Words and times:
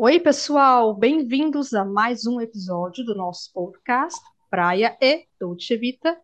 Oi, 0.00 0.20
pessoal, 0.20 0.94
bem-vindos 0.94 1.74
a 1.74 1.84
mais 1.84 2.24
um 2.24 2.40
episódio 2.40 3.04
do 3.04 3.16
nosso 3.16 3.52
podcast 3.52 4.16
Praia 4.48 4.96
e 5.00 5.26
Dolce 5.40 5.76
Vita. 5.76 6.16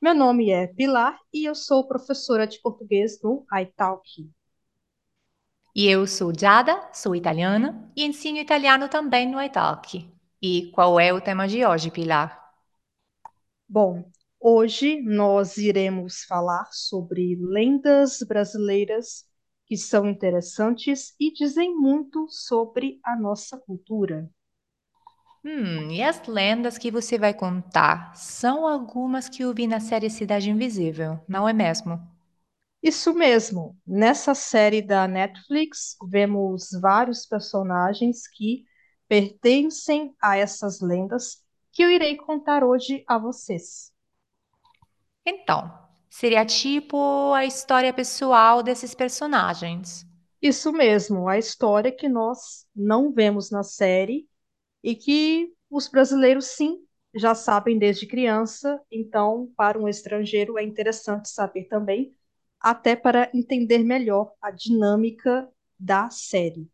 Meu 0.00 0.12
nome 0.12 0.50
é 0.50 0.66
Pilar 0.66 1.16
e 1.32 1.44
eu 1.44 1.54
sou 1.54 1.86
professora 1.86 2.48
de 2.48 2.60
português 2.60 3.22
no 3.22 3.46
italki. 3.54 4.28
E 5.72 5.86
eu 5.86 6.04
sou 6.04 6.36
Giada, 6.36 6.76
sou 6.92 7.14
italiana 7.14 7.88
e 7.96 8.04
ensino 8.04 8.38
italiano 8.38 8.88
também 8.88 9.30
no 9.30 9.40
italki. 9.40 10.12
E 10.42 10.72
qual 10.72 10.98
é 10.98 11.12
o 11.12 11.20
tema 11.20 11.46
de 11.46 11.64
hoje, 11.64 11.92
Pilar? 11.92 12.36
Bom, 13.68 14.04
hoje 14.40 15.00
nós 15.00 15.58
iremos 15.58 16.24
falar 16.24 16.68
sobre 16.72 17.38
lendas 17.40 18.18
brasileiras 18.26 19.30
que 19.72 19.76
são 19.78 20.06
interessantes 20.06 21.14
e 21.18 21.32
dizem 21.32 21.74
muito 21.74 22.28
sobre 22.28 23.00
a 23.02 23.16
nossa 23.16 23.56
cultura. 23.56 24.28
Hum, 25.42 25.90
e 25.90 26.02
as 26.02 26.26
lendas 26.26 26.76
que 26.76 26.90
você 26.90 27.16
vai 27.16 27.32
contar 27.32 28.14
são 28.14 28.68
algumas 28.68 29.30
que 29.30 29.44
eu 29.44 29.54
vi 29.54 29.66
na 29.66 29.80
série 29.80 30.10
Cidade 30.10 30.50
Invisível, 30.50 31.18
não 31.26 31.48
é 31.48 31.54
mesmo? 31.54 31.98
Isso 32.82 33.14
mesmo. 33.14 33.74
Nessa 33.86 34.34
série 34.34 34.82
da 34.82 35.08
Netflix, 35.08 35.96
vemos 36.06 36.68
vários 36.78 37.24
personagens 37.24 38.28
que 38.28 38.66
pertencem 39.08 40.14
a 40.20 40.36
essas 40.36 40.82
lendas 40.82 41.42
que 41.72 41.82
eu 41.82 41.90
irei 41.90 42.18
contar 42.18 42.62
hoje 42.62 43.02
a 43.08 43.16
vocês. 43.16 43.90
Então, 45.24 45.81
seria 46.12 46.44
tipo 46.44 47.32
a 47.32 47.46
história 47.46 47.90
pessoal 47.92 48.62
desses 48.62 48.94
personagens. 48.94 50.06
Isso 50.42 50.70
mesmo, 50.70 51.26
a 51.26 51.38
história 51.38 51.90
que 51.90 52.06
nós 52.06 52.66
não 52.76 53.10
vemos 53.10 53.50
na 53.50 53.62
série 53.62 54.28
e 54.82 54.94
que 54.94 55.54
os 55.70 55.88
brasileiros, 55.88 56.46
sim, 56.48 56.84
já 57.14 57.34
sabem 57.34 57.78
desde 57.78 58.06
criança, 58.06 58.78
então, 58.90 59.50
para 59.56 59.78
um 59.78 59.88
estrangeiro 59.88 60.58
é 60.58 60.62
interessante 60.62 61.30
saber 61.30 61.64
também 61.64 62.14
até 62.60 62.94
para 62.94 63.30
entender 63.34 63.78
melhor 63.78 64.32
a 64.40 64.50
dinâmica 64.50 65.48
da 65.78 66.10
série. 66.10 66.70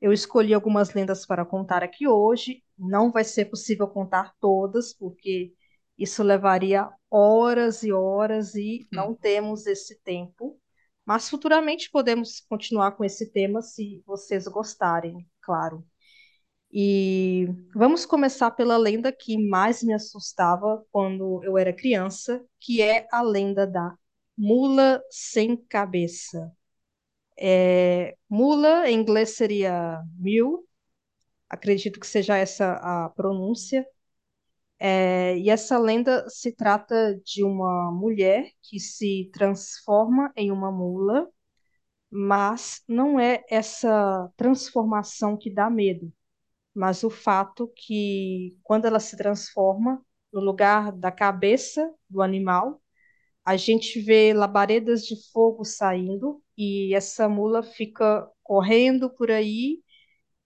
Eu 0.00 0.12
escolhi 0.12 0.52
algumas 0.52 0.92
lendas 0.92 1.24
para 1.24 1.44
contar 1.44 1.84
aqui 1.84 2.08
hoje. 2.08 2.64
Não 2.76 3.12
vai 3.12 3.22
ser 3.22 3.44
possível 3.46 3.86
contar 3.86 4.34
todas, 4.40 4.92
porque 4.92 5.54
isso 6.02 6.22
levaria 6.22 6.90
horas 7.10 7.82
e 7.82 7.92
horas 7.92 8.54
e 8.54 8.86
não 8.92 9.10
Hum. 9.12 9.14
temos 9.14 9.66
esse 9.66 9.98
tempo. 10.02 10.58
Mas 11.04 11.28
futuramente 11.28 11.90
podemos 11.90 12.40
continuar 12.40 12.92
com 12.92 13.04
esse 13.04 13.32
tema 13.32 13.60
se 13.62 14.02
vocês 14.06 14.46
gostarem, 14.46 15.26
claro. 15.40 15.84
E 16.72 17.46
vamos 17.74 18.06
começar 18.06 18.50
pela 18.52 18.76
lenda 18.78 19.12
que 19.12 19.36
mais 19.38 19.82
me 19.82 19.92
assustava 19.92 20.84
quando 20.90 21.42
eu 21.44 21.58
era 21.58 21.72
criança, 21.72 22.44
que 22.60 22.80
é 22.82 23.06
a 23.12 23.20
lenda 23.22 23.66
da 23.66 23.94
mula 24.38 25.02
sem 25.10 25.56
cabeça. 25.56 26.50
É, 27.38 28.16
mula, 28.28 28.88
em 28.90 28.98
inglês 29.00 29.30
seria 29.36 30.02
mule, 30.18 30.64
acredito 31.48 32.00
que 32.00 32.06
seja 32.06 32.36
essa 32.36 32.74
a 32.74 33.10
pronúncia. 33.10 33.86
É, 34.84 35.38
e 35.38 35.48
essa 35.48 35.78
lenda 35.78 36.28
se 36.28 36.50
trata 36.52 37.14
de 37.24 37.44
uma 37.44 37.92
mulher 37.92 38.50
que 38.62 38.80
se 38.80 39.30
transforma 39.32 40.32
em 40.36 40.50
uma 40.50 40.72
mula, 40.72 41.28
mas 42.10 42.82
não 42.88 43.20
é 43.20 43.44
essa 43.50 44.30
transformação 44.36 45.36
que 45.36 45.50
dá 45.52 45.70
medo, 45.70 46.12
mas 46.74 47.04
o 47.04 47.10
fato 47.10 47.72
que 47.76 48.58
quando 48.64 48.86
ela 48.86 49.00
se 49.00 49.16
transforma, 49.16 50.04
no 50.32 50.40
lugar 50.40 50.92
da 50.92 51.12
cabeça 51.12 51.92
do 52.10 52.22
animal, 52.22 52.82
a 53.44 53.56
gente 53.56 54.00
vê 54.00 54.34
labaredas 54.34 55.06
de 55.06 55.16
fogo 55.32 55.64
saindo 55.64 56.42
e 56.58 56.94
essa 56.94 57.28
mula 57.28 57.62
fica 57.62 58.28
correndo 58.42 59.10
por 59.10 59.30
aí 59.30 59.82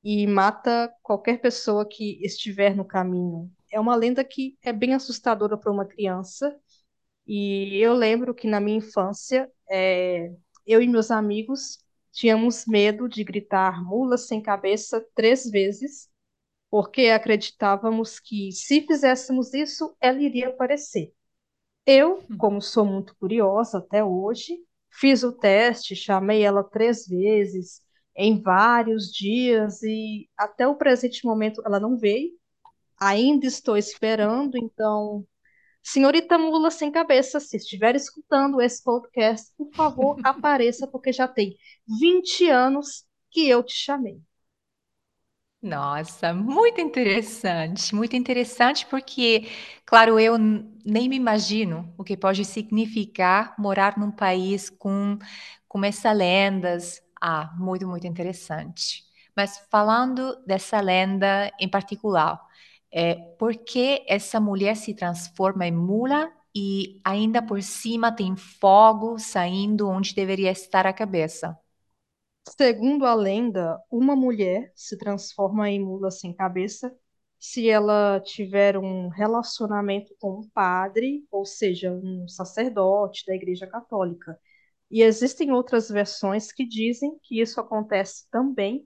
e 0.05 0.27
mata 0.27 0.93
qualquer 1.03 1.41
pessoa 1.41 1.89
que 1.89 2.21
estiver 2.25 2.77
no 2.77 2.85
caminho. 2.87 3.51
É 3.77 3.81
uma 3.81 3.95
lenda 3.95 4.25
que 4.25 4.57
é 4.63 4.73
bem 4.73 4.95
assustadora 4.95 5.55
para 5.59 5.71
uma 5.71 5.85
criança. 5.85 6.59
E 7.27 7.77
eu 7.77 7.93
lembro 7.93 8.35
que 8.35 8.49
na 8.49 8.59
minha 8.59 8.79
infância, 8.79 9.53
é, 9.71 10.33
eu 10.67 10.81
e 10.81 10.89
meus 10.89 11.11
amigos 11.11 11.85
tínhamos 12.11 12.65
medo 12.67 13.07
de 13.07 13.23
gritar 13.23 13.85
mula 13.85 14.17
sem 14.17 14.41
cabeça 14.41 15.07
três 15.15 15.51
vezes, 15.51 16.09
porque 16.71 17.09
acreditávamos 17.09 18.19
que 18.19 18.51
se 18.51 18.81
fizéssemos 18.81 19.53
isso, 19.53 19.95
ela 20.01 20.23
iria 20.23 20.49
aparecer. 20.49 21.13
Eu, 21.85 22.23
como 22.39 22.63
sou 22.63 22.87
muito 22.87 23.15
curiosa 23.17 23.77
até 23.79 24.03
hoje, 24.03 24.59
fiz 24.91 25.23
o 25.23 25.33
teste, 25.33 25.95
chamei 25.95 26.43
ela 26.43 26.65
três 26.65 27.07
vezes, 27.07 27.83
em 28.17 28.41
vários 28.41 29.13
dias, 29.13 29.83
e 29.83 30.31
até 30.35 30.67
o 30.67 30.77
presente 30.77 31.27
momento 31.27 31.63
ela 31.67 31.79
não 31.79 31.99
veio. 31.99 32.33
Ainda 33.01 33.47
estou 33.47 33.77
esperando, 33.77 34.57
então, 34.59 35.27
senhorita 35.83 36.39
Mula 36.39 36.71
sem 36.71 36.93
cabeça, 36.93 37.41
se 37.41 37.57
estiver 37.59 37.97
escutando 37.97 38.61
esse 38.63 38.83
podcast, 38.85 39.53
por 39.57 39.73
favor, 39.75 40.21
apareça, 40.25 40.87
porque 40.89 41.13
já 41.13 41.29
tem 41.29 41.57
20 42.01 42.49
anos 42.51 43.07
que 43.31 43.49
eu 43.49 43.63
te 43.65 43.75
chamei. 43.75 44.21
Nossa, 45.63 46.33
muito 46.33 46.81
interessante, 46.81 47.95
muito 47.95 48.15
interessante 48.15 48.87
porque, 48.87 49.49
claro, 49.85 50.21
eu 50.21 50.37
nem 50.39 51.09
me 51.09 51.17
imagino 51.17 51.93
o 51.99 52.05
que 52.05 52.17
pode 52.17 52.45
significar 52.45 53.55
morar 53.59 53.99
num 53.99 54.11
país 54.11 54.71
com, 54.71 55.19
com 55.67 55.85
essas 55.85 56.17
lendas. 56.17 57.03
Ah, 57.21 57.53
muito, 57.59 57.87
muito 57.89 58.07
interessante. 58.07 59.03
Mas 59.37 59.59
falando 59.71 60.37
dessa 60.47 60.81
lenda 60.81 61.51
em 61.59 61.69
particular, 61.69 62.41
é, 62.97 63.15
por 63.39 63.55
que 63.55 64.03
essa 64.09 64.41
mulher 64.41 64.75
se 64.75 64.95
transforma 64.95 65.67
em 65.67 65.73
mula 65.73 66.33
e 66.55 66.99
ainda 67.05 67.43
por 67.43 67.63
cima 67.63 68.11
tem 68.11 68.35
fogo 68.35 69.19
saindo 69.19 69.87
onde 69.87 70.15
deveria 70.15 70.51
estar 70.51 70.87
a 70.87 70.95
cabeça? 70.95 71.55
Segundo 72.57 73.05
a 73.05 73.13
lenda, 73.13 73.79
uma 73.91 74.17
mulher 74.17 74.73
se 74.75 74.97
transforma 74.97 75.69
em 75.69 75.79
mula 75.79 76.11
sem 76.11 76.33
cabeça 76.33 76.91
se 77.39 77.69
ela 77.69 78.19
tiver 78.25 78.79
um 78.79 79.09
relacionamento 79.09 80.15
com 80.19 80.41
um 80.41 80.49
padre, 80.49 81.23
ou 81.31 81.45
seja, 81.45 81.93
um 81.93 82.27
sacerdote 82.27 83.27
da 83.27 83.35
Igreja 83.35 83.67
Católica. 83.67 84.39
E 84.91 85.03
existem 85.03 85.53
outras 85.53 85.91
versões 85.91 86.51
que 86.51 86.67
dizem 86.67 87.19
que 87.23 87.43
isso 87.43 87.61
acontece 87.61 88.27
também 88.31 88.83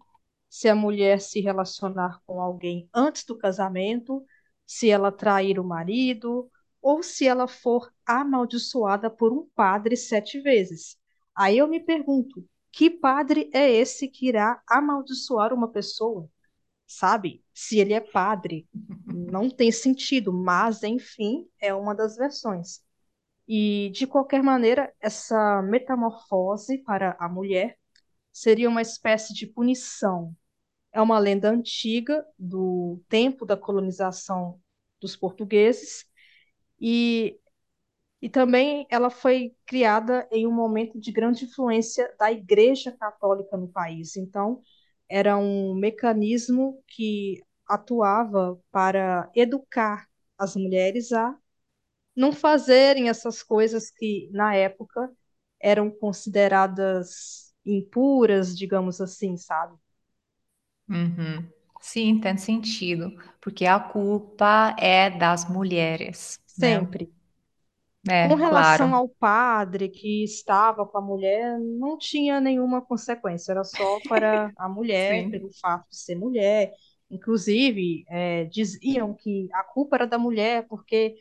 se 0.51 0.69
a 0.69 0.75
mulher 0.75 1.21
se 1.21 1.41
relacionar 1.41 2.21
com 2.27 2.41
alguém 2.41 2.91
antes 2.93 3.25
do 3.25 3.39
casamento, 3.39 4.25
se 4.67 4.91
ela 4.91 5.13
trair 5.13 5.59
o 5.59 5.65
marido, 5.65 6.51
ou 6.83 7.03
se 7.03 7.27
ela 7.27 7.47
for 7.47 7.93
amaldiçoada 8.05 9.09
por 9.09 9.33
um 9.33 9.49
padre 9.55 9.97
sete 9.97 10.41
vezes. 10.41 10.99
Aí 11.35 11.59
eu 11.59 11.69
me 11.69 11.81
pergunto, 11.81 12.45
que 12.73 12.91
padre 12.91 13.49
é 13.53 13.71
esse 13.71 14.09
que 14.09 14.29
irá 14.29 14.61
amaldiçoar 14.69 15.53
uma 15.55 15.69
pessoa? 15.71 16.29
Sabe? 16.87 17.45
Se 17.55 17.79
ele 17.79 17.93
é 17.93 18.01
padre, 18.01 18.69
não 19.07 19.49
tem 19.49 19.71
sentido, 19.71 20.33
mas 20.33 20.83
enfim, 20.83 21.49
é 21.61 21.73
uma 21.73 21.95
das 21.95 22.17
versões. 22.17 22.83
E 23.47 23.91
de 23.91 24.07
qualquer 24.07 24.43
maneira, 24.43 24.93
essa 25.01 25.63
metamorfose 25.63 26.79
para 26.79 27.17
a 27.19 27.29
mulher 27.29 27.77
seria 28.33 28.69
uma 28.69 28.83
espécie 28.83 29.35
de 29.35 29.47
punição. 29.47 30.35
É 30.93 31.01
uma 31.01 31.19
lenda 31.19 31.51
antiga 31.51 32.27
do 32.39 33.01
tempo 33.09 33.47
da 33.47 33.57
colonização 33.57 34.61
dos 35.01 35.17
portugueses 35.17 36.05
e 36.81 37.39
e 38.23 38.29
também 38.29 38.87
ela 38.91 39.11
foi 39.11 39.55
criada 39.67 40.29
em 40.33 40.47
um 40.47 40.53
momento 40.53 40.99
de 41.01 41.13
grande 41.13 41.45
influência 41.45 42.15
da 42.19 42.33
Igreja 42.33 42.93
Católica 42.93 43.57
no 43.57 43.69
país. 43.69 44.17
Então, 44.17 44.61
era 45.09 45.37
um 45.39 45.75
mecanismo 45.75 46.83
que 46.89 47.43
atuava 47.67 48.61
para 48.71 49.31
educar 49.35 50.07
as 50.39 50.57
mulheres 50.57 51.13
a 51.13 51.37
não 52.17 52.33
fazerem 52.33 53.09
essas 53.09 53.43
coisas 53.43 53.91
que, 53.91 54.29
na 54.33 54.55
época, 54.55 55.11
eram 55.61 55.91
consideradas 55.91 57.55
impuras, 57.65 58.57
digamos 58.57 59.01
assim, 59.01 59.37
sabe? 59.37 59.77
Uhum. 60.91 61.49
Sim, 61.81 62.21
tem 62.21 62.37
sentido, 62.37 63.13
porque 63.41 63.65
a 63.67 63.81
culpa 63.81 64.75
é 64.79 65.09
das 65.11 65.49
mulheres, 65.49 66.39
né? 66.57 66.87
Sempre. 66.87 67.11
Com 68.19 68.35
É, 68.35 68.37
relação 68.37 68.95
claro. 68.95 68.95
ao 68.95 69.09
padre 69.09 69.89
que 69.89 70.23
estava 70.25 70.87
com 70.87 70.99
a 70.99 71.01
mulher, 71.01 71.59
não 71.59 71.97
tinha 71.99 72.39
nenhuma 72.41 72.83
consequência, 72.85 73.53
era 73.53 73.65
só 73.65 73.99
para 74.01 74.53
a 74.57 74.69
mulher, 74.69 75.27
Sim, 75.27 75.31
pelo 75.31 75.51
fato 75.61 75.89
de 75.89 75.97
ser 75.97 76.17
mulher. 76.17 76.71
Inclusive, 77.11 78.05
eh, 78.09 78.45
diziam 78.47 79.15
que 79.15 79.49
a 79.55 79.65
culpa 79.65 79.97
era 79.97 80.07
da 80.07 80.19
mulher, 80.19 80.67
porque, 80.69 81.17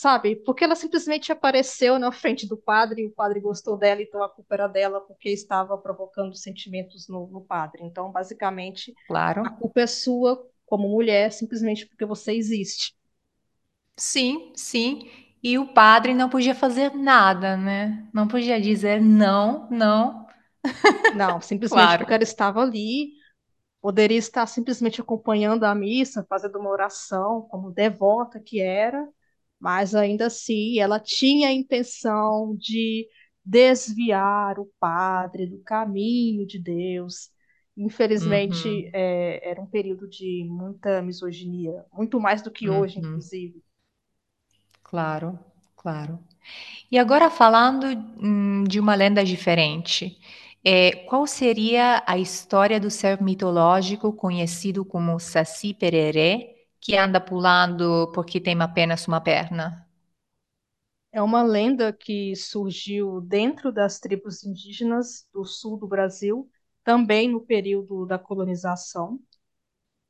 sabe, 0.00 0.36
porque 0.36 0.62
ela 0.64 0.76
simplesmente 0.76 1.32
apareceu 1.32 1.98
na 1.98 2.12
frente 2.12 2.46
do 2.46 2.56
padre 2.56 3.02
e 3.02 3.06
o 3.06 3.10
padre 3.10 3.40
gostou 3.40 3.76
dela, 3.76 4.00
então 4.00 4.22
a 4.22 4.28
culpa 4.28 4.54
era 4.54 4.68
dela, 4.68 5.00
porque 5.00 5.28
estava 5.30 5.76
provocando 5.76 6.36
sentimentos 6.36 7.08
no, 7.08 7.26
no 7.26 7.40
padre. 7.40 7.82
Então, 7.84 8.12
basicamente, 8.12 8.94
a 9.42 9.50
claro. 9.50 9.50
culpa 9.50 9.80
é 9.80 9.86
sua 9.86 10.46
como 10.66 10.88
mulher, 10.88 11.32
simplesmente 11.32 11.86
porque 11.86 12.04
você 12.04 12.32
existe. 12.32 12.94
Sim, 13.96 14.52
sim. 14.54 15.10
E 15.42 15.58
o 15.58 15.72
padre 15.72 16.14
não 16.14 16.28
podia 16.28 16.54
fazer 16.54 16.94
nada, 16.94 17.56
né? 17.56 18.08
Não 18.12 18.28
podia 18.28 18.60
dizer 18.60 19.00
não, 19.00 19.68
não. 19.70 20.26
Não, 21.10 21.40
simplesmente 21.40 21.88
Claro. 21.88 21.98
porque 21.98 22.12
ela 22.14 22.22
estava 22.22 22.60
ali 22.62 23.18
Poderia 23.80 24.18
estar 24.18 24.46
simplesmente 24.46 25.00
acompanhando 25.00 25.64
a 25.64 25.74
missa, 25.74 26.26
fazendo 26.28 26.58
uma 26.58 26.70
oração, 26.70 27.42
como 27.50 27.70
devota 27.70 28.40
que 28.40 28.60
era, 28.60 29.08
mas 29.60 29.94
ainda 29.94 30.26
assim 30.26 30.78
ela 30.78 31.00
tinha 31.00 31.48
a 31.48 31.52
intenção 31.52 32.56
de 32.56 33.08
desviar 33.44 34.58
o 34.58 34.66
padre 34.78 35.46
do 35.46 35.58
caminho 35.62 36.46
de 36.46 36.58
Deus. 36.58 37.30
Infelizmente, 37.76 38.68
Uhum, 38.68 38.90
é, 38.92 39.48
era 39.50 39.60
um 39.60 39.66
período 39.66 40.08
de 40.08 40.44
muita 40.44 41.00
misoginia, 41.02 41.84
muito 41.92 42.20
mais 42.20 42.42
do 42.42 42.50
que 42.50 42.68
hoje, 42.68 42.98
uhum. 42.98 42.98
inclusive. 43.00 43.62
Claro, 44.82 45.38
claro. 45.76 46.18
E 46.90 46.98
agora 46.98 47.30
falando, 47.30 47.86
hum, 48.22 48.64
de 48.64 48.80
uma 48.80 48.94
lenda 48.94 49.24
diferente, 49.24 50.18
eh, 50.64 50.92
qual 51.08 51.26
seria 51.26 52.02
a 52.06 52.18
história 52.18 52.80
do 52.80 52.90
ser 52.90 53.22
mitológico 53.22 54.12
conhecido 54.12 54.84
como 54.84 55.20
Saci-Pererê, 55.20 56.56
que 56.80 56.96
anda 56.96 57.20
pulando 57.20 58.10
porque 58.14 58.40
tem 58.40 58.60
apenas 58.60 59.06
uma 59.06 59.20
perna? 59.20 59.86
É 61.12 61.22
uma 61.22 61.42
lenda 61.42 61.92
que 61.92 62.34
surgiu 62.36 63.20
dentro 63.20 63.72
das 63.72 63.98
tribos 63.98 64.44
indígenas 64.44 65.26
do 65.32 65.44
sul 65.44 65.78
do 65.78 65.86
Brasil, 65.86 66.50
também 66.84 67.28
no 67.30 67.40
período 67.40 68.06
da 68.06 68.18
colonização. 68.18 69.18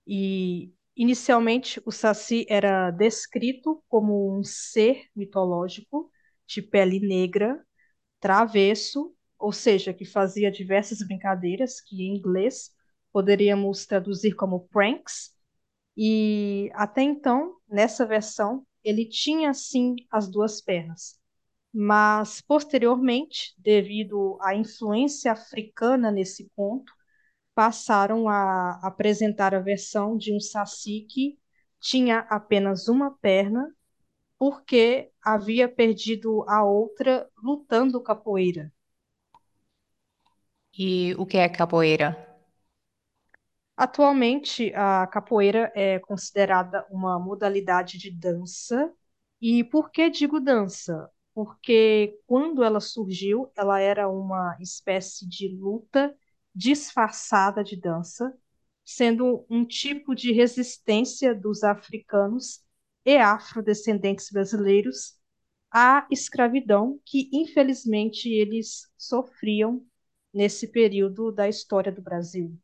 E 0.07 0.73
inicialmente 0.97 1.81
o 1.85 1.93
Saci 1.93 2.47
era 2.49 2.91
descrito 2.91 3.83
como 3.89 4.39
um 4.39 4.43
ser 4.45 5.05
mitológico 5.15 6.11
de 6.47 6.63
pele 6.63 7.01
negra, 7.01 7.63
travesso, 8.21 9.15
ou 9.39 9.53
seja, 9.53 9.95
que 9.95 10.05
fazia 10.05 10.51
diversas 10.51 11.01
brincadeiras, 11.07 11.81
que 11.81 12.03
em 12.03 12.17
inglês 12.17 12.73
poderíamos 13.13 13.87
traduzir 13.87 14.35
como 14.35 14.69
pranks. 14.69 15.33
E 15.99 16.71
até 16.75 17.03
então, 17.03 17.57
nessa 17.69 18.07
versão, 18.07 18.65
ele 18.85 19.05
tinha 19.05 19.53
sim 19.53 19.97
as 20.13 20.29
duas 20.31 20.61
pernas. 20.63 21.19
Mas 21.75 22.41
posteriormente, 22.41 23.53
devido 23.59 24.39
à 24.41 24.55
influência 24.55 25.33
africana 25.33 26.13
nesse 26.13 26.51
conto, 26.55 26.93
passaram 27.55 28.29
a 28.29 28.79
apresentar 28.87 29.55
a 29.55 29.61
versão 29.61 30.17
de 30.17 30.33
um 30.33 30.41
saci 30.41 31.07
que 31.11 31.39
tinha 31.81 32.21
apenas 32.31 32.89
uma 32.89 33.11
perna, 33.19 33.75
porque 34.39 35.11
havia 35.23 35.69
perdido 35.69 36.45
a 36.49 36.65
outra 36.65 37.29
lutando 37.43 38.01
capoeira. 38.03 38.73
E 40.87 41.15
o 41.19 41.27
que 41.27 41.37
é 41.39 41.49
capoeira? 41.49 42.28
Atualmente, 43.79 44.73
a 44.75 45.07
capoeira 45.07 45.71
é 45.75 46.01
considerada 46.01 46.85
uma 46.91 47.17
modalidade 47.19 47.97
de 47.97 48.11
dança. 48.11 48.93
E 49.41 49.63
por 49.63 49.91
que 49.93 50.11
digo 50.11 50.41
dança? 50.41 51.09
Porque 51.33 52.19
quando 52.27 52.65
ela 52.65 52.81
surgiu, 52.81 53.53
ela 53.57 53.79
era 53.81 54.09
uma 54.09 54.57
espécie 54.61 55.29
de 55.29 55.47
luta 55.49 56.13
disfarçada 56.53 57.63
de 57.63 57.77
dança, 57.77 58.37
sendo 58.85 59.47
um 59.49 59.65
tipo 59.65 60.13
de 60.15 60.33
resistência 60.33 61.33
dos 61.33 61.63
africanos 61.63 62.61
e 63.05 63.17
afrodescendentes 63.17 64.29
brasileiros 64.33 65.17
à 65.71 66.05
escravidão 66.11 67.01
que, 67.05 67.31
infelizmente, 67.33 68.29
eles 68.29 68.91
sofriam 68.99 69.87
nesse 70.35 70.67
período 70.69 71.31
da 71.31 71.49
história 71.49 71.93
do 71.93 72.03
Brasil. 72.03 72.59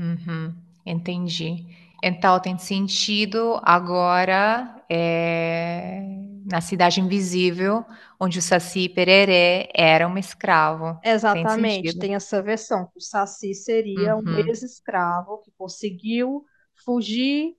Uhum, 0.00 0.54
entendi. 0.86 1.66
Então 2.02 2.40
tem 2.40 2.56
sentido 2.58 3.60
agora, 3.62 4.82
eh, 4.88 6.02
na 6.46 6.60
Cidade 6.62 7.00
Invisível, 7.00 7.84
onde 8.18 8.38
o 8.38 8.42
Saci-Pererê 8.42 9.68
era 9.74 10.08
um 10.08 10.16
escravo. 10.16 10.98
Tem 11.30 11.46
Exatamente, 11.46 11.48
sentido. 11.48 11.98
tem 11.98 12.14
essa 12.14 12.42
versão, 12.42 12.90
o 12.94 13.00
Saci 13.00 13.54
seria 13.54 14.16
um 14.16 14.22
Uhum, 14.24 14.48
ex-escravo 14.48 15.38
que 15.38 15.50
conseguiu 15.56 16.44
fugir 16.84 17.56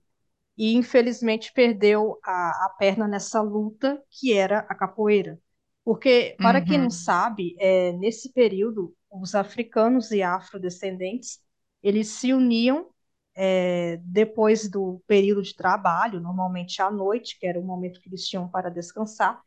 e 0.58 0.74
infelizmente 0.74 1.52
perdeu 1.54 2.18
a, 2.24 2.66
a 2.66 2.70
perna 2.78 3.08
nessa 3.08 3.42
luta 3.42 4.02
que 4.10 4.32
era 4.34 4.60
a 4.60 4.74
capoeira. 4.76 5.40
Porque, 5.84 6.38
para 6.42 6.60
quem 6.62 6.78
não 6.78 6.90
uhum, 6.90 6.90
sabe, 6.90 7.56
é, 7.60 7.92
nesse 7.94 8.32
período, 8.32 8.94
os 9.10 9.34
africanos 9.34 10.10
e 10.12 10.22
afrodescendentes, 10.22 11.40
eles 11.82 12.08
se 12.08 12.32
uniam 12.32 12.88
é, 13.34 13.98
depois 14.04 14.68
do 14.70 15.02
período 15.06 15.42
de 15.42 15.54
trabalho, 15.56 16.20
normalmente 16.20 16.82
à 16.82 16.90
noite, 16.90 17.38
que 17.38 17.46
era 17.46 17.58
o 17.60 17.64
momento 17.64 18.00
que 18.00 18.08
eles 18.08 18.26
tinham 18.28 18.48
para 18.48 18.70
descansar, 18.70 19.42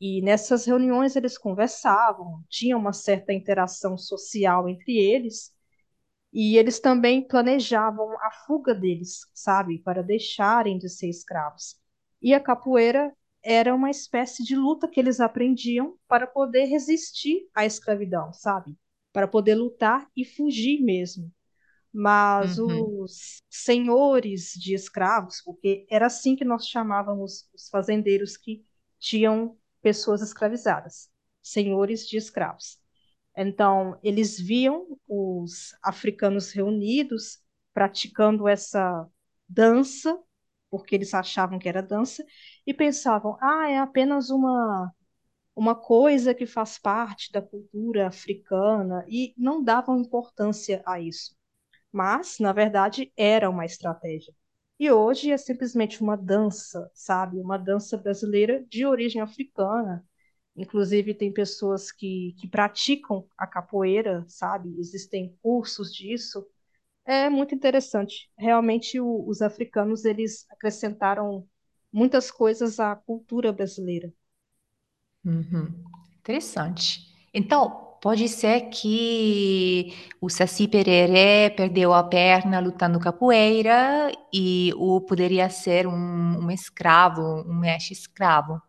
e 0.00 0.22
nessas 0.22 0.66
reuniões 0.66 1.16
eles 1.16 1.38
conversavam, 1.38 2.44
tinha 2.48 2.76
uma 2.76 2.92
certa 2.92 3.32
interação 3.32 3.96
social 3.98 4.68
entre 4.68 4.98
eles, 4.98 5.52
e 6.32 6.56
eles 6.58 6.80
também 6.80 7.26
planejavam 7.26 8.10
a 8.20 8.30
fuga 8.46 8.74
deles, 8.74 9.20
sabe, 9.32 9.78
para 9.78 10.02
deixarem 10.02 10.78
de 10.78 10.88
ser 10.88 11.08
escravos. 11.08 11.76
E 12.20 12.34
a 12.34 12.40
capoeira 12.40 13.14
era 13.42 13.74
uma 13.74 13.90
espécie 13.90 14.42
de 14.42 14.56
luta 14.56 14.88
que 14.88 14.98
eles 14.98 15.20
aprendiam 15.20 15.96
para 16.08 16.26
poder 16.26 16.64
resistir 16.66 17.48
à 17.54 17.64
escravidão, 17.64 18.32
sabe? 18.32 18.76
Para 19.12 19.28
poder 19.28 19.54
lutar 19.54 20.08
e 20.16 20.24
fugir 20.24 20.82
mesmo. 20.82 21.30
Mas 21.94 22.58
uhum, 22.58 22.92
os 23.02 23.42
senhores 23.50 24.52
de 24.54 24.74
escravos, 24.74 25.40
porque 25.44 25.86
era 25.90 26.06
assim 26.06 26.36
que 26.36 26.44
nós 26.44 26.66
chamávamos 26.66 27.48
os 27.54 27.68
fazendeiros 27.70 28.36
que 28.36 28.64
tinham 28.98 29.56
pessoas 29.82 30.20
escravizadas, 30.22 31.08
senhores 31.42 32.08
de 32.08 32.16
escravos. 32.16 32.78
Então, 33.36 33.98
eles 34.02 34.38
viam 34.40 34.98
os 35.08 35.74
africanos 35.82 36.52
reunidos 36.52 37.38
praticando 37.72 38.48
essa 38.48 39.08
dança, 39.48 40.20
porque 40.70 40.94
eles 40.94 41.14
achavam 41.14 41.58
que 41.58 41.68
era 41.68 41.82
dança, 41.82 42.24
e 42.66 42.74
pensavam: 42.74 43.36
ah, 43.40 43.68
é 43.70 43.78
apenas 43.78 44.30
uma, 44.30 44.92
uma 45.56 45.74
coisa 45.74 46.34
que 46.34 46.46
faz 46.46 46.78
parte 46.78 47.32
da 47.32 47.42
cultura 47.42 48.08
africana, 48.08 49.04
e 49.08 49.34
não 49.38 49.62
davam 49.62 49.98
importância 50.00 50.82
a 50.86 51.00
isso. 51.00 51.36
Mas, 51.94 52.38
na 52.40 52.52
verdade, 52.52 53.12
era 53.16 53.50
uma 53.50 53.66
estratégia. 53.66 54.34
E 54.80 54.92
hoje 54.92 55.32
é 55.32 55.38
simplesmente 55.38 56.02
uma 56.02 56.16
dança, 56.16 56.90
sabe? 56.94 57.38
Uma 57.40 57.58
dança 57.58 57.96
brasileira 57.98 58.64
de 58.70 58.86
origem 58.86 59.22
africana 59.22 60.04
Inclusive, 60.56 61.14
tem 61.14 61.32
pessoas 61.32 61.92
que, 61.92 62.34
que 62.38 62.48
praticam 62.48 63.28
a 63.38 63.46
capoeira, 63.46 64.24
sabe? 64.28 64.74
Existem 64.80 65.36
cursos 65.42 65.94
disso. 65.94 66.46
É 67.06 67.30
muito 67.30 67.54
interessante. 67.54 68.30
Realmente, 68.38 69.00
o- 69.00 69.28
os 69.28 69.42
africanos, 69.42 70.04
eles 70.04 70.46
acrescentaram 70.50 71.48
muitas 71.92 72.30
coisas 72.30 72.80
à 72.80 72.96
cultura 72.96 73.52
brasileira. 73.52 74.12
uhum. 75.24 75.84
Interessante. 76.20 77.00
Então, 77.32 77.83
pode 78.04 78.28
ser 78.28 78.68
que 78.70 79.94
o 80.20 80.28
Saci-Pererê 80.28 81.50
perdeu 81.56 81.92
a 81.94 82.04
perna 82.04 82.60
lutando 82.60 83.00
capoeira 83.00 84.12
e 84.32 84.72
o 84.76 85.00
poderia 85.00 85.48
ser 85.50 85.86
um 85.86 86.44
um 86.44 86.50
escravo, 86.50 87.22
um 87.48 87.54
mestre 87.60 87.94
escravo. 87.94 88.60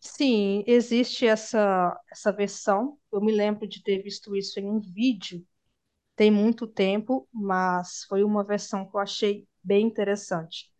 Sim, 0.00 0.62
existe 0.66 1.26
essa, 1.26 2.00
essa 2.10 2.32
versão. 2.32 2.98
Eu 3.12 3.20
me 3.20 3.32
lembro 3.32 3.66
de 3.68 3.82
ter 3.82 4.02
visto 4.02 4.36
isso 4.36 4.58
em 4.60 4.66
um 4.70 4.80
vídeo, 4.80 5.44
tem 6.16 6.30
muito 6.30 6.66
tempo, 6.68 7.28
mas 7.32 8.04
foi 8.08 8.24
uma 8.24 8.44
versão 8.44 8.88
que 8.88 8.96
eu 8.96 9.00
achei 9.00 9.48
bem 9.64 9.86
interessante. 9.86 10.70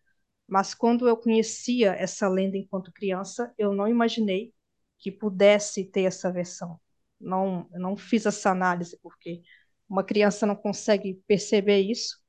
Mas 0.47 0.73
quando 0.75 1.07
eu 1.09 1.17
conhecia 1.17 1.93
essa 1.93 2.29
lenda 2.29 2.57
enquanto 2.57 2.93
criança, 2.93 3.53
eu 3.57 3.73
não 3.73 3.87
imaginei 3.89 4.53
que 4.99 5.11
pudesse 5.11 5.85
ter 5.85 6.03
essa 6.03 6.31
versão. 6.31 6.79
Não, 7.19 7.67
eu 7.73 7.79
não 7.79 7.97
fiz 7.97 8.25
essa 8.25 8.51
análise 8.51 8.97
porque 9.01 9.41
uma 9.89 10.03
criança 10.03 10.45
não 10.45 10.55
consegue 10.55 11.15
perceber 11.27 11.79
isso, 11.81 12.19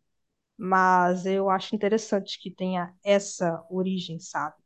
mas 0.59 1.27
eu 1.27 1.51
acho 1.51 1.75
interessante 1.77 2.41
que 2.41 2.51
tenha 2.53 2.95
essa 3.05 3.65
origem, 3.71 4.21
sabe? 4.21 4.57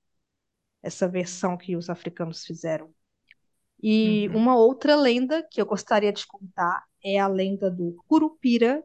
Essa 0.82 1.08
versão 1.08 1.56
que 1.56 1.76
os 1.76 1.90
africanos 1.90 2.44
fizeram. 2.44 2.94
E 3.82 4.28
Uhum. 4.28 4.34
uma 4.34 4.56
outra 4.56 4.96
lenda 4.96 5.42
que 5.50 5.60
eu 5.60 5.66
gostaria 5.66 6.12
de 6.12 6.26
contar 6.26 6.84
é 7.04 7.18
a 7.18 7.26
lenda 7.28 7.70
do 7.70 7.94
Curupira, 8.08 8.84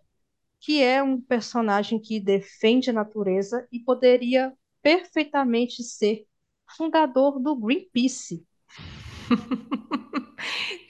que 0.61 0.81
é 0.83 1.03
um 1.03 1.21
personagem 1.21 1.99
que 2.01 2.19
defende 2.19 2.89
a 2.91 2.93
natureza 2.93 3.67
e 3.71 3.79
poderia 3.81 4.53
perfeitamente 4.81 5.83
ser 5.83 6.25
fundador 6.77 7.39
do 7.41 7.55
Greenpeace. 7.55 8.45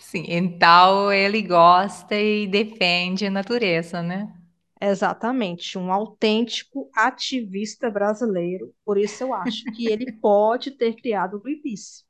Sim, 0.10 0.24
então 0.28 1.12
ele 1.14 1.42
gosta 1.42 2.16
e 2.16 2.48
defende 2.48 3.26
a 3.26 3.32
natureza, 3.32 4.02
né? 4.02 4.34
Exatamente, 4.82 5.78
um 5.78 5.92
autêntico 5.92 6.90
ativista 6.96 7.90
brasileiro, 7.92 8.74
por 8.86 8.98
isso 8.98 9.24
eu 9.24 9.32
acho 9.34 9.68
que 9.72 9.88
ele 9.88 10.06
pode 10.22 10.72
ter 10.72 10.96
criado 10.96 11.38
o 11.38 11.40
Greenpeace. 11.42 12.04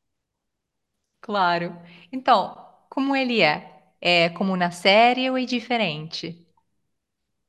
Claro. 1.21 1.75
Então, 2.11 2.55
como 2.89 3.15
ele 3.15 3.41
é? 3.41 3.83
É 4.01 4.29
como 4.29 4.55
na 4.55 4.71
série 4.71 5.29
ou 5.29 5.37
é 5.37 5.45
diferente? 5.45 6.47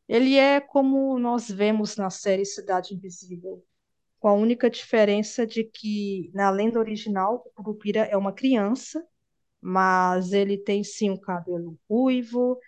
Ele 0.08 0.36
é 0.36 0.60
como 0.60 1.18
nós 1.18 1.48
vemos 1.50 1.96
na 1.96 2.10
série 2.10 2.44
Cidade 2.44 2.94
Invisível, 2.94 3.64
com 4.20 4.28
a 4.28 4.34
única 4.34 4.70
diferença 4.70 5.46
de 5.46 5.64
que 5.64 6.30
na 6.34 6.50
lenda 6.50 6.78
original 6.80 7.44
o 7.46 7.50
Curupira 7.64 8.00
é 8.04 8.16
uma 8.16 8.32
criança, 8.34 9.06
mas 9.60 10.32
ele 10.32 10.58
tem 10.58 10.84
sim 10.84 11.10
o 11.10 11.20
cabelo 11.20 11.78
ruivo, 11.88 12.58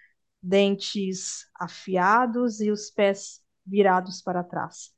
dentes 0.43 1.47
afiados 1.55 2.61
e 2.61 2.71
os 2.71 2.91
pés 2.91 3.43
virados 3.65 4.23
para 4.23 4.43
trás. 4.43 4.93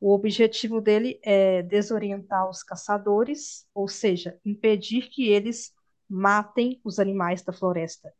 O 0.00 0.12
objetivo 0.12 0.80
dele 0.80 1.18
é 1.22 1.62
desorientar 1.62 2.48
os 2.48 2.62
caçadores, 2.62 3.66
ou 3.74 3.88
seja, 3.88 4.38
impedir 4.44 5.08
que 5.08 5.28
eles 5.28 5.72
matem 6.08 6.80
os 6.84 6.98
animais 6.98 7.42
da 7.42 7.52
floresta. 7.52 8.12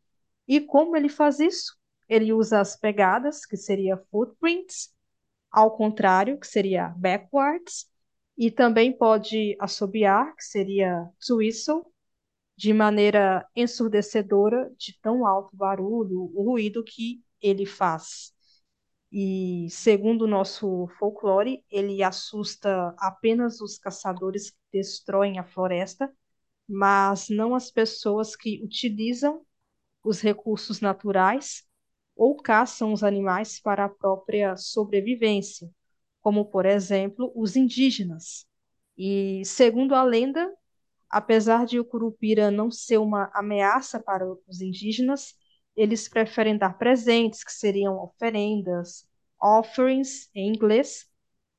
E 0.49 0.61
como 0.61 0.97
ele 0.97 1.09
faz 1.09 1.38
isso? 1.38 1.76
Ele 2.09 2.33
usa 2.33 2.61
as 2.61 2.76
pegadas, 2.76 3.45
que 3.45 3.56
seria 3.56 3.97
footprints, 4.11 4.95
ao 5.50 5.76
contrário, 5.76 6.38
que 6.38 6.47
seria 6.47 6.88
backwards, 6.97 7.87
e 8.38 8.50
também 8.50 8.92
pode 8.97 9.56
assobiar, 9.59 10.35
que 10.37 10.45
seria 10.45 11.09
to 11.26 11.37
whistle, 11.37 11.90
de 12.56 12.72
maneira 12.72 13.46
ensurdecedora, 13.54 14.72
de 14.78 14.98
tão 15.00 15.26
alto 15.26 15.54
barulho, 15.56 16.30
o 16.34 16.42
ruído 16.44 16.82
que 16.84 17.22
ele 17.40 17.66
faz. 17.66 18.32
E 19.12 19.68
segundo 19.70 20.22
o 20.22 20.26
nosso 20.26 20.88
folclore, 20.98 21.64
ele 21.70 22.02
assusta 22.02 22.94
apenas 22.98 23.60
os 23.60 23.78
caçadores 23.78 24.50
que 24.50 24.56
destroem 24.72 25.38
a 25.38 25.44
floresta, 25.44 26.12
mas 26.68 27.28
não 27.28 27.54
as 27.54 27.70
pessoas 27.70 28.34
que 28.36 28.62
utilizam 28.64 29.44
os 30.02 30.20
recursos 30.20 30.80
naturais 30.80 31.64
ou 32.16 32.36
caçam 32.36 32.92
os 32.92 33.04
animais 33.04 33.60
para 33.60 33.84
a 33.84 33.88
própria 33.88 34.56
sobrevivência, 34.56 35.70
como, 36.20 36.46
por 36.46 36.66
exemplo, 36.66 37.32
os 37.34 37.56
indígenas. 37.56 38.46
E, 38.96 39.42
segundo 39.44 39.94
a 39.94 40.02
lenda, 40.02 40.52
apesar 41.10 41.66
de 41.66 41.78
o 41.78 41.84
curupira 41.84 42.50
não 42.50 42.70
ser 42.70 42.98
uma 42.98 43.30
ameaça 43.34 44.00
para 44.00 44.26
os 44.48 44.60
indígenas, 44.60 45.34
eles 45.76 46.08
preferem 46.08 46.56
dar 46.56 46.78
presentes, 46.78 47.44
que 47.44 47.52
seriam 47.52 48.02
oferendas, 48.02 49.06
offerings 49.40 50.28
em 50.34 50.48
inglês, 50.48 51.06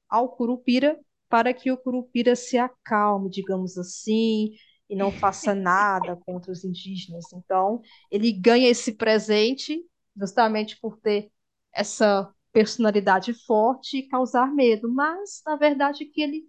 ao 0.10 0.30
curupira, 0.30 1.00
para 1.30 1.54
que 1.54 1.72
o 1.72 1.78
curupira 1.78 2.36
se 2.36 2.58
acalme, 2.58 3.30
digamos 3.30 3.78
assim, 3.78 4.52
e 4.90 4.96
não 4.96 5.12
faça 5.12 5.54
nada 5.56 6.16
contra 6.26 6.52
os 6.52 6.64
indígenas. 6.64 7.26
Então, 7.34 7.82
ele 8.12 8.32
ganha 8.32 8.70
esse 8.70 8.94
presente 8.94 9.84
justamente 10.16 10.80
por 10.80 10.98
ter 10.98 11.32
essa 11.74 12.34
personalidade 12.52 13.34
forte 13.46 13.98
e 13.98 14.08
causar 14.08 14.52
medo, 14.54 14.92
mas 14.92 15.42
na 15.46 15.56
verdade 15.56 16.06
que 16.06 16.22
ele 16.22 16.48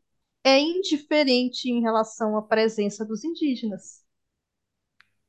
é 0.49 0.61
indiferente 0.61 1.69
em 1.71 1.81
relação 1.81 2.37
à 2.37 2.43
presença 2.43 3.05
dos 3.05 3.25
indígenas. 3.25 4.05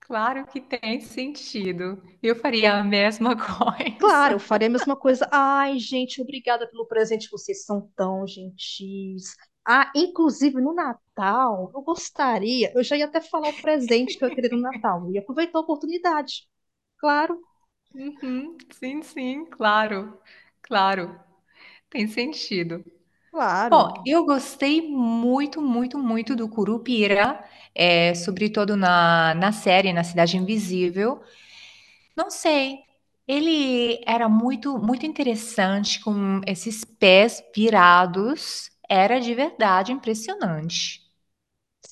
Claro 0.01 0.45
que 0.47 0.59
tem 0.59 0.99
sentido. 0.99 2.03
Eu 2.21 2.35
faria 2.35 2.73
a 2.75 2.83
mesma 2.83 3.33
Claro, 3.97 4.35
eu 4.35 4.39
coisa. 4.39 4.39
faria 4.39 4.67
a 4.67 4.71
mesma 4.71 4.95
coisa. 4.95 5.27
Ai, 5.31 5.77
gente, 5.79 6.21
obrigada 6.21 6.67
pelo 6.69 6.87
presente, 6.87 7.29
vocês 7.29 7.65
são 7.65 7.81
tão 7.95 8.25
gentis. 8.25 9.35
Ah, 9.67 9.91
inclusive 9.95 10.59
no 10.61 10.73
Natal, 10.73 11.69
eu 11.75 11.81
gostaria, 11.81 12.71
eu 12.75 12.83
já 12.83 12.95
ia 12.97 13.05
até 13.05 13.19
falar 13.21 13.49
o 13.49 13.59
presente 13.59 14.17
que 14.17 14.23
eu 14.25 14.31
queria 14.33 14.49
no 14.55 14.61
Natal, 14.61 15.05
eu 15.05 15.11
ia 15.13 15.19
aproveitar 15.21 15.59
a 15.59 15.61
oportunidade. 15.61 16.47
Claro, 16.97 17.39
Uhum, 17.93 18.57
sim, 18.71 19.01
sim, 19.03 19.45
claro, 19.45 20.19
claro, 20.61 21.19
tem 21.89 22.07
sentido. 22.07 22.83
Bom, 23.69 23.87
claro. 23.87 24.05
eu 24.05 24.25
gostei 24.25 24.81
muito, 24.89 25.61
muito, 25.61 25.97
muito 25.99 26.35
do 26.35 26.49
Curupira, 26.49 27.43
é, 27.75 28.13
sobretudo 28.15 28.75
na, 28.75 29.33
na 29.35 29.51
série, 29.51 29.93
na 29.93 30.03
Cidade 30.03 30.37
Invisível. 30.37 31.21
Não 32.15 32.29
sei, 32.29 32.79
ele 33.27 34.01
era 34.05 34.29
muito, 34.29 34.77
muito 34.79 35.05
interessante 35.05 35.99
com 36.01 36.41
esses 36.47 36.83
pés 36.85 37.43
virados, 37.55 38.69
era 38.89 39.19
de 39.19 39.33
verdade 39.35 39.91
impressionante. 39.91 41.01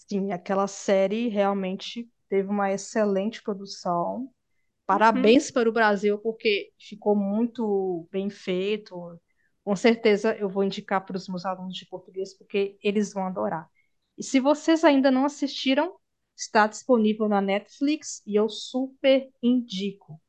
Sim, 0.10 0.32
aquela 0.32 0.68
série 0.68 1.28
realmente 1.30 2.10
teve 2.30 2.50
uma 2.50 2.72
excelente 2.72 3.42
produção. 3.44 4.32
Uhum. 4.92 5.32
Parabéns 5.32 5.52
para 5.52 5.70
o 5.70 5.74
Brasil, 5.74 6.20
porque 6.20 6.72
ficou 6.80 7.16
muito 7.16 8.08
bem 8.12 8.30
feito. 8.30 9.20
Com 9.68 9.76
certeza 9.76 10.34
eu 10.38 10.48
vou 10.48 10.64
indicar 10.64 11.06
para 11.06 11.18
os 11.18 11.28
meus 11.28 11.46
alunos 11.46 11.76
de 11.76 11.86
português, 11.86 12.34
porque 12.34 12.80
eles 12.82 13.12
vão 13.12 13.28
adorar. 13.28 13.70
E 14.18 14.24
se 14.24 14.40
vocês 14.40 14.86
ainda 14.86 15.12
não 15.12 15.26
assistiram, 15.26 15.94
está 16.38 16.68
disponível 16.68 17.28
na 17.28 17.42
Netflix 17.42 18.22
e 18.26 18.38
eu 18.38 18.48
super 18.48 19.30
indico. 19.44 20.22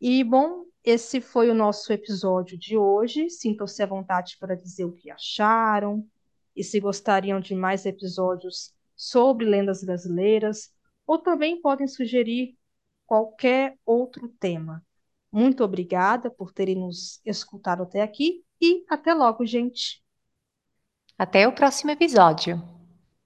E, 0.00 0.24
bom, 0.24 0.64
esse 0.82 1.20
foi 1.20 1.50
o 1.50 1.54
nosso 1.54 1.92
episódio 1.92 2.56
de 2.56 2.74
hoje. 2.74 3.28
Sintam-se 3.28 3.82
à 3.82 3.86
vontade 3.86 4.38
para 4.40 4.56
dizer 4.56 4.86
o 4.86 4.94
que 4.94 5.10
acharam 5.10 6.08
e 6.56 6.64
se 6.64 6.80
gostariam 6.80 7.40
de 7.40 7.54
mais 7.54 7.84
episódios 7.84 8.72
sobre 8.96 9.44
lendas 9.44 9.84
brasileiras, 9.84 10.72
ou 11.06 11.18
também 11.18 11.60
podem 11.60 11.86
sugerir 11.86 12.56
qualquer 13.04 13.78
outro 13.84 14.26
tema. 14.40 14.82
Muito 15.30 15.62
obrigada 15.62 16.30
por 16.30 16.50
terem 16.50 16.76
nos 16.76 17.20
escutado 17.26 17.82
até 17.82 18.00
aqui 18.00 18.42
e 18.60 18.84
até 18.88 19.12
logo, 19.14 19.44
gente. 19.44 20.02
Até 21.18 21.46
o 21.46 21.52
próximo 21.52 21.90
episódio. 21.90 22.62